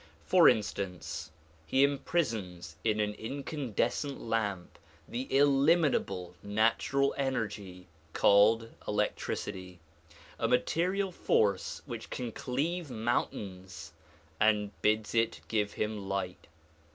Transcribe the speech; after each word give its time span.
For 0.25 0.49
instance, 0.49 1.29
he 1.67 1.83
imprisons 1.83 2.75
in 2.83 2.99
an 2.99 3.13
in 3.13 3.43
candescent 3.43 4.19
lamp 4.19 4.79
the 5.07 5.27
illimitable 5.31 6.33
natural 6.41 7.13
energy 7.19 7.87
called 8.11 8.71
electricity— 8.87 9.79
a 10.39 10.47
material 10.47 11.11
force 11.11 11.83
which 11.85 12.09
can 12.09 12.31
cleave 12.31 12.89
mountains— 12.89 13.93
and 14.39 14.71
bids 14.81 15.13
it 15.13 15.41
give 15.47 15.73
him 15.73 16.09
light. 16.09 16.47